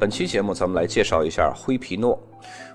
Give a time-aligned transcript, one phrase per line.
[0.00, 2.16] 本期节目，咱们来介绍一下灰皮诺。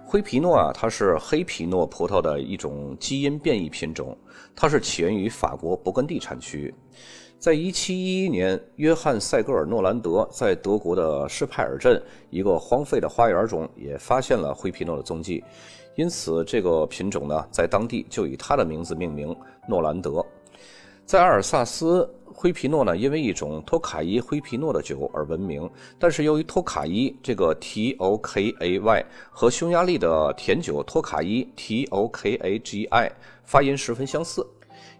[0.06, 4.18] 灰皮诺啊，它是黑皮诺葡萄的一种基因变异品种，
[4.54, 6.74] 它是起源于法国勃艮第产区。
[7.40, 15.42] 在1711年，约翰·塞格尔诺兰德在德国的施派尔镇一个荒废的花园中也发现了灰皮诺的踪迹，
[15.96, 19.34] 因此这个品种呢，在当地就以他的名字命名——
[19.66, 20.26] 诺兰德。
[21.06, 22.10] 在阿尔萨斯。
[22.36, 33.10] 灰皮诺呢，因为一种托卡伊灰皮诺的酒而闻名，但是由于托卡伊这个 T O K A Y 和匈牙利的甜酒托卡伊 T O K A G I
[33.46, 34.46] 发音十分相似，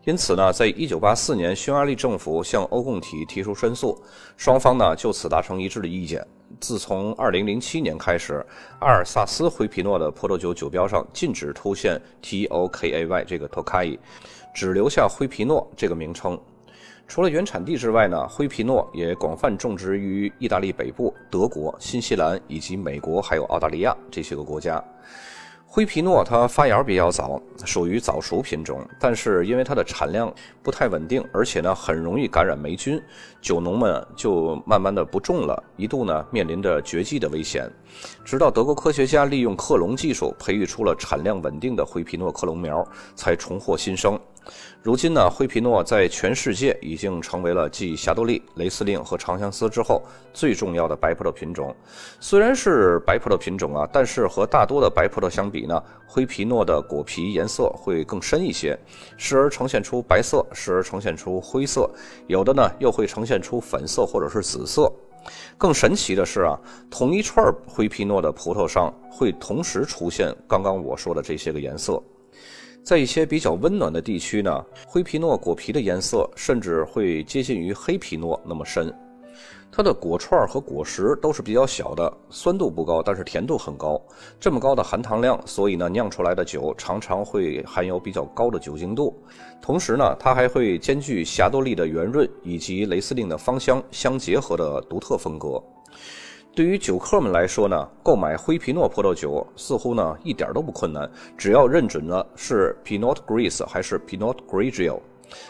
[0.06, 4.02] 因此呢，在一九八四年，匈牙利政府向欧共体提出申诉，
[4.38, 6.26] 双方呢就此达成一致的意见。
[6.62, 8.46] 自从二零零七年开始，
[8.80, 14.00] 阿尔萨斯灰皮诺的葡萄酒酒标上禁止出现 T O K A Y 这个托卡伊，
[14.54, 16.40] 只留下灰皮诺这个名称。
[17.08, 24.82] 除了原产地之外呢，灰皮诺也广泛种植于意大利北部、德国、新西兰以及美国，还有澳大利亚这些个国家。
[25.76, 33.02] 灰皮诺它发芽比较早，属于早熟品种，但是因为它的产量不太稳定，而且呢很容易感染霉菌，
[33.42, 37.68] 酒农们就慢慢的不种了，一度呢面临着绝迹的危险。
[38.24, 44.20] 直到德国科学家利用克隆技术培育出了产量稳定的灰皮诺克隆苗，才重获新生。
[44.82, 51.74] 如今呢，灰皮诺在全世界已经成为了继霞多丽、雷司令和长相思之后最重要的白葡萄品种。
[52.20, 58.78] 虽然是白葡萄品种啊，但是和大多的白葡萄相比呢，灰皮诺的果皮颜色会更深一些，
[59.18, 61.90] 时而呈现出白色，时而呈现出灰色，
[62.28, 64.92] 有的呢又会呈现出粉色或者是紫色。
[65.58, 66.60] 更神奇的是啊，
[66.90, 72.02] 同一串灰皮诺的葡萄上会同时出现刚刚我说的这些个颜色。
[72.84, 78.94] 在一些比较温暖的地区呢，灰皮诺果皮的颜色甚至会接近于黑皮诺那么深。
[79.72, 84.00] 它的果串和果实都是比较小的，酸度不高，但是甜度很高。
[84.40, 89.20] 这么高的含糖量，所以呢，酿出来的酒常常会含有比较高的酒精度。
[89.60, 95.62] 同时呢，它还会兼具霞多丽的圆润以及雷司令的芳香相结合的独特风格。
[96.56, 105.00] 对于酒客们来说呢，购买灰皮诺葡萄酒似乎呢一点都不困难，只要认准了是 Pinot Gris 还是 Pinot Grigio。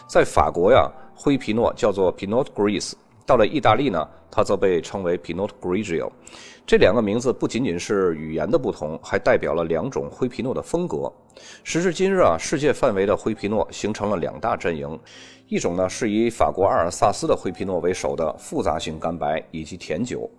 [0.08, 2.94] 在法国呀，灰皮诺叫做 Pinot Gris；
[3.26, 6.10] 到了意大利呢，它则被称为 Pinot Grigio。
[6.66, 11.12] 这两个名字不仅仅是语言的不同，还代表了两种灰皮诺的风格。
[11.62, 14.98] 时至今日啊，世界范围的灰皮诺形成了两大阵营，
[15.46, 20.30] 一种呢是以法国阿尔萨斯的灰皮诺为首的复杂型干白以及甜酒。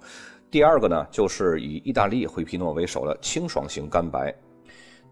[0.49, 4.33] 第二个呢，就是以意大利灰皮诺为首的清爽型干白。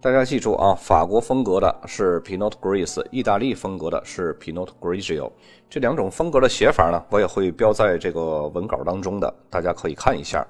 [0.04, 5.32] 大家记住啊，法国风格的是 Pinot Gris，意大利风格的是 Pinot Grigio。
[5.70, 10.46] 这两种风格的写法呢，我也会标在这个文稿当中的，大家可以看一下。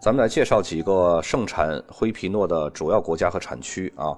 [0.00, 4.16] 咱们来介绍几个盛产灰皮诺的主要国家和产区啊。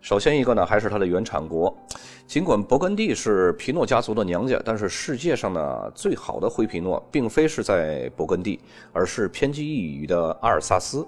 [0.00, 1.72] 首先一个呢，还是它的原产国。
[2.26, 8.58] 尽管勃艮第是皮诺家族的娘家，但是世界上呢最好的灰皮诺，并非是在勃艮第，
[8.92, 11.06] 而是偏居一隅的阿尔萨斯。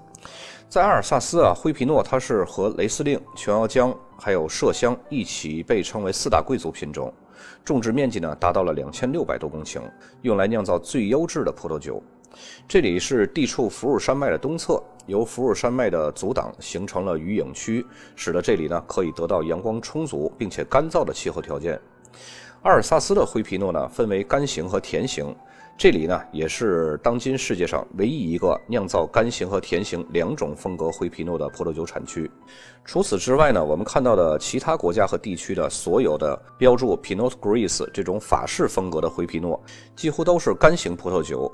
[0.72, 7.12] 在阿尔萨斯啊，灰皮诺它是和雷司令、琼瑶浆还有麝香一起被称为四大贵族品种，
[7.62, 9.82] 种植面积呢达到了两千六百多公顷，
[10.22, 12.02] 用来酿造最优质的葡萄酒。
[12.66, 17.84] 这里是地处福尔山脉的东侧，由福尔山脉的阻挡形成了雨影区，
[18.16, 21.78] 使得这里呢可以得到阳光充足并且干燥的气候条件。
[22.62, 25.36] 阿尔萨斯的灰皮诺呢分为干型和甜型。
[25.78, 32.30] 这里呢，也是当今世界上唯一一个酿造干型和甜型两种风格灰皮诺的葡萄酒产区。
[32.84, 39.60] 除此之外呢，我们看到的其他国家和地区的所有的标注 Pinot Gris 这种法式风格的灰皮诺，
[39.96, 41.50] 几乎都是干型葡萄酒。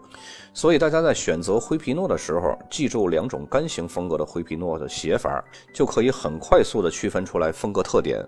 [0.53, 5.43] 所以大家在选择灰皮诺的时候，记住两种干型风格的灰皮诺的写法，
[5.73, 8.23] 就可以很快速的区分出来风格特点。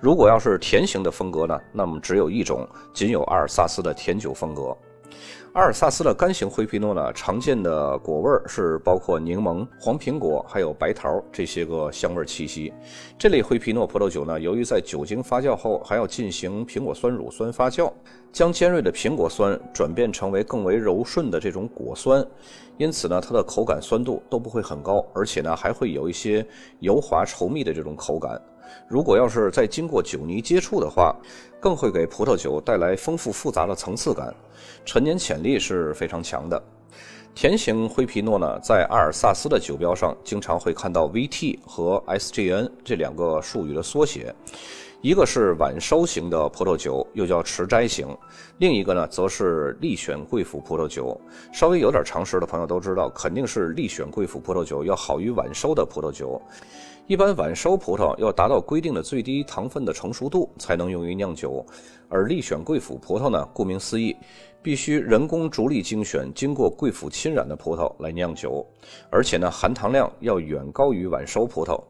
[0.00, 4.76] 如果要是甜型的风格呢，那么只有一种，仅有阿尔萨斯的甜酒风格。
[5.52, 12.70] 阿尔萨斯的干型灰皮诺呢，常见的果味是包括柠檬、黄苹果，还有白桃这些个香味气息。
[13.18, 17.90] 这类灰皮诺葡萄酒呢，由于在酒精发酵后还要进行苹果酸乳酸发酵，
[18.30, 22.22] 将尖锐的苹果酸转变成为更为柔顺的这种果酸，
[22.76, 26.46] 因此呢，它的口感酸度都不会很高，而且呢，还会有一些
[26.80, 28.38] 油滑稠密的这种口感。
[28.88, 31.14] 如果要是再经过酒泥接触的话，
[31.60, 34.34] 更会给葡萄酒带来丰富复杂的层次感，
[34.84, 36.62] 陈年潜力是非常强的。
[37.34, 44.34] 甜型灰皮诺呢，在阿尔萨斯的酒标上经常会看到 VT 和 SGN 这两个术语的缩写，
[45.02, 48.06] 一个是晚收型的葡萄酒，又叫持斋型；
[48.56, 51.20] 另一个呢，则是力选贵腐葡萄酒。
[51.52, 56.40] 稍微有点常识的朋友都知道，肯定是力选贵腐葡萄酒要好于晚收的葡萄酒。
[57.06, 61.64] 一般晚收葡萄要达到规定的最低糖分的成熟度才能用于酿酒，
[62.08, 64.16] 而力选贵腐葡萄呢，顾名思义，
[64.60, 68.66] 必须人工逐粒精选、经过贵腐侵染的葡萄来酿酒，
[69.08, 71.80] 而且呢，含糖量要远高于晚收葡萄。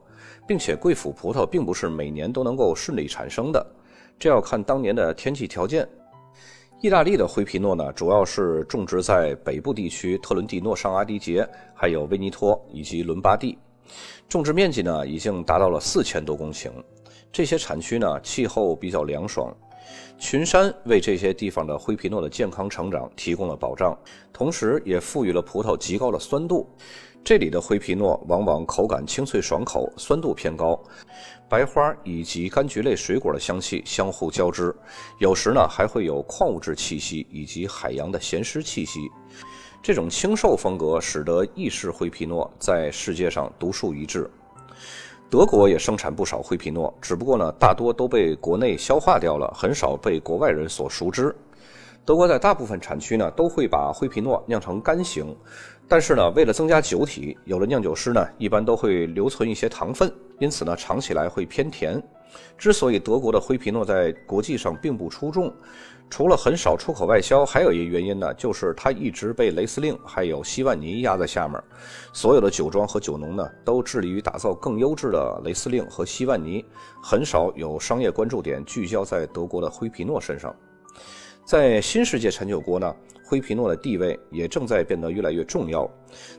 [0.46, 3.66] 并且贵腐葡萄并不是每年都能够顺利产生的，
[4.16, 5.88] 这要看当年的天气条件。
[6.80, 13.58] 意大利的灰皮诺呢，主要是种植在北部地区特伦蒂诺上阿迪杰、还有威尼托以及伦巴第，
[14.28, 16.70] 种植面积呢已经达到了四千多公顷。
[17.32, 19.54] 这些产区呢气候比较凉爽，
[20.18, 23.98] 群山为这些地方的灰皮诺的健康成长提供了保障，
[24.32, 26.66] 同时也赋予了葡萄极高的酸度。
[27.22, 30.80] 这里的灰皮诺往往口感清脆爽口，酸度偏高，
[31.48, 34.72] 白花以及柑橘类水果的香气相互交织，
[35.18, 39.00] 有时呢还会有矿物质气息以及海洋的咸湿气息。
[39.86, 44.28] 这种清瘦风格使得意式灰皮诺在世界上独树一帜。
[45.30, 51.32] 德国也生产不少灰皮诺，只不过呢大多都被国内消化掉了，很少被国外人所熟知。
[52.04, 55.32] 德国在大部分产区呢都会把灰皮诺酿成干型。
[55.86, 62.02] 但是呢，为了增加酒体，有的酿酒师呢一般都会留存一些糖分，因此呢尝起来会偏甜。
[62.56, 65.52] 之所以德国的灰皮诺在国际上并不出众，
[66.08, 71.60] 除了很少出口外销，还有一个原因呢，就是它一直被雷司令还有希万尼压在下面。
[72.12, 76.64] 所有的酒庄和酒农呢都致力于打造更优质的雷司令和希万尼，
[77.02, 80.54] 很少有商业关注点聚焦在德国的灰皮诺身上。
[81.46, 82.94] 在新世界产酒国呢。
[83.28, 85.90] 灰皮诺的地位也正在变得越来越重要。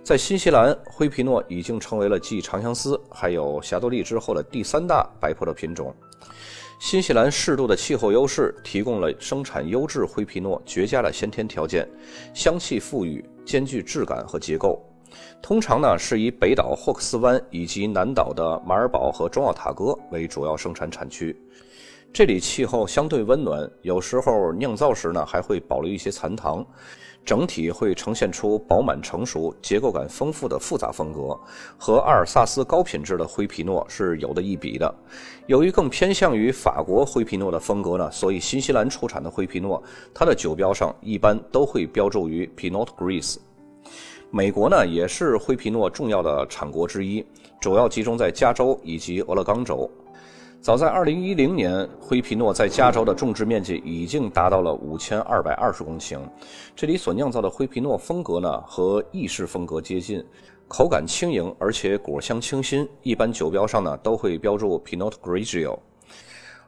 [0.06, 5.94] 在新西兰，灰皮诺已经成为了继长相思还有霞多丽之后的第三大白葡萄品种。
[6.80, 11.86] 新西兰适度的气候优势提供了生产优质灰皮诺绝佳的先天条件，
[12.34, 14.82] 香气馥郁，兼具质感和结构。
[15.42, 21.36] 通常呢是以北岛霍克斯湾以及南岛的马尔堡和中奥塔哥为主要生产产区。
[22.14, 26.66] 这里气候相对温暖，有时候酿造时呢还会保留一些残糖，
[27.24, 31.40] 整体会呈现出饱满成熟、结构感丰富的复杂风格，
[31.78, 34.96] 和阿尔萨斯高品质的灰皮诺是有的一比的。
[35.46, 43.38] 由于更偏向于法国灰皮诺的风格呢，所以新西兰出产的灰皮诺，它的酒标上一般都会标注于 Pinot Gris。
[44.32, 47.24] 美国呢也是灰皮诺重要的产国之一，
[47.62, 49.90] 主要集中在加州以及俄勒冈州。
[50.68, 56.20] 早在2010年，灰皮诺在加州的种植面积已经达到了5220公顷。
[56.76, 60.22] 这里所酿造的灰皮诺风格呢，和意式风格接近，
[60.68, 62.86] 口感轻盈，而且果香清新。
[63.02, 65.80] 一般酒标上呢，都会标注 Pinot Grigio。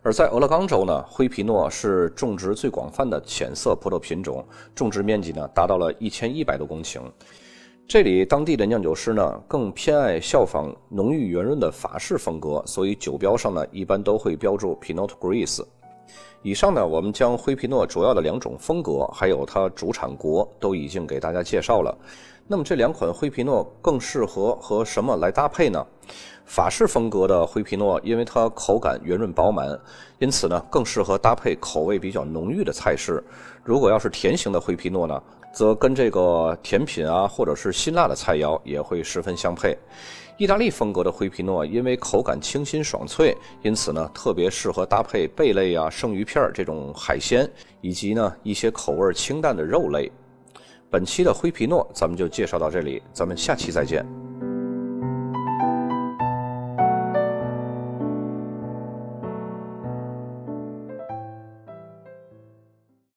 [0.02, 7.02] 而在俄勒冈州呢，灰皮诺是种植最广泛的浅色葡萄品种，种植面积呢达到了1100多公顷。
[7.90, 15.66] 这里当地的酿酒师呢，更偏爱效仿浓郁圆润的法式风格，所以酒标上呢一般都会标注 Pinot Gris。
[16.44, 21.98] 以上呢，我们将灰皮诺主要的两种风格，还有它主产国都已经给大家介绍了。
[22.46, 25.84] 那么这两款灰皮诺更适合和什么来搭配呢？
[26.46, 29.68] 法式风格的灰皮诺，因为它口感圆润饱满，
[30.20, 33.24] 因此呢更适合搭配口味比较浓郁的菜式。
[33.64, 35.20] 如果要是甜型的灰皮诺呢？
[35.52, 39.78] 则跟这个甜品啊，或者是辛辣的菜肴也会十分相配。
[40.38, 47.50] 意大利风格的灰皮诺，因为口感清新爽脆，因此呢特别适合搭配贝类啊、生鱼片这种海鲜，
[47.82, 50.10] 以及呢一些口味清淡的肉类。
[50.90, 54.29] 本期的灰皮诺咱们就介绍到这里，咱们下期再见。